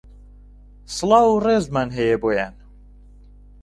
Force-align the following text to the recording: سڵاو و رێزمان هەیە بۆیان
سڵاو 0.95 1.27
و 1.35 1.41
رێزمان 1.45 1.89
هەیە 1.97 2.17
بۆیان 2.23 2.53